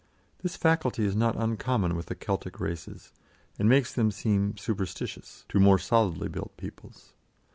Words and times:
This 0.41 0.55
faculty 0.57 1.05
is 1.05 1.15
not 1.15 1.35
uncommon 1.39 1.95
with 1.95 2.07
the 2.07 2.15
Keltic 2.15 2.59
races, 2.59 3.11
and 3.59 3.69
makes 3.69 3.93
them 3.93 4.09
seem 4.09 4.57
"superstitious" 4.57 5.45
to 5.49 5.59
more 5.59 5.77
solidly 5.77 6.27
built 6.27 6.57
peoples. 6.57 7.13